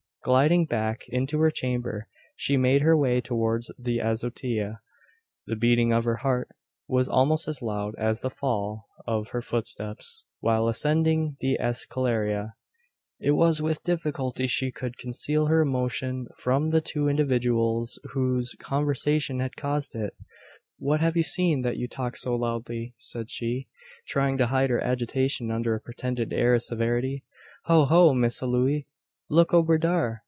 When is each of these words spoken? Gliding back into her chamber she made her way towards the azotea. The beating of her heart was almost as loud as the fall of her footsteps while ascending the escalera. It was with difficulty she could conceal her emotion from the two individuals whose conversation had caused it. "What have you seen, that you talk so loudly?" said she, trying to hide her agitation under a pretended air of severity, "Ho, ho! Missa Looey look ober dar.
Gliding 0.23 0.67
back 0.67 1.05
into 1.07 1.39
her 1.39 1.49
chamber 1.49 2.07
she 2.35 2.55
made 2.55 2.83
her 2.83 2.95
way 2.95 3.21
towards 3.21 3.71
the 3.79 3.97
azotea. 4.01 4.79
The 5.47 5.55
beating 5.55 5.91
of 5.91 6.03
her 6.03 6.17
heart 6.17 6.49
was 6.87 7.09
almost 7.09 7.47
as 7.47 7.63
loud 7.63 7.95
as 7.97 8.21
the 8.21 8.29
fall 8.29 8.87
of 9.07 9.29
her 9.29 9.41
footsteps 9.41 10.27
while 10.39 10.67
ascending 10.67 11.37
the 11.39 11.57
escalera. 11.59 12.53
It 13.19 13.31
was 13.31 13.63
with 13.63 13.81
difficulty 13.83 14.45
she 14.45 14.71
could 14.71 14.99
conceal 14.99 15.47
her 15.47 15.61
emotion 15.61 16.27
from 16.37 16.69
the 16.69 16.81
two 16.81 17.09
individuals 17.09 17.97
whose 18.13 18.53
conversation 18.59 19.39
had 19.39 19.55
caused 19.57 19.95
it. 19.95 20.15
"What 20.77 20.99
have 20.99 21.17
you 21.17 21.23
seen, 21.23 21.61
that 21.61 21.77
you 21.77 21.87
talk 21.87 22.15
so 22.15 22.35
loudly?" 22.35 22.93
said 22.99 23.31
she, 23.31 23.69
trying 24.07 24.37
to 24.37 24.45
hide 24.53 24.69
her 24.69 24.83
agitation 24.83 25.49
under 25.49 25.73
a 25.73 25.81
pretended 25.81 26.31
air 26.31 26.53
of 26.53 26.61
severity, 26.61 27.23
"Ho, 27.65 27.85
ho! 27.85 28.13
Missa 28.13 28.45
Looey 28.45 28.85
look 29.33 29.53
ober 29.53 29.77
dar. 29.77 30.19